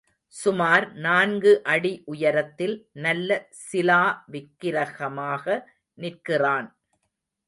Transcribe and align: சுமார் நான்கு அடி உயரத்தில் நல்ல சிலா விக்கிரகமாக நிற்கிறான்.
சுமார் 0.35 0.85
நான்கு 0.97 1.51
அடி 1.63 1.91
உயரத்தில் 2.05 2.73
நல்ல 3.05 3.29
சிலா 3.65 4.01
விக்கிரகமாக 4.27 5.45
நிற்கிறான். 5.97 6.67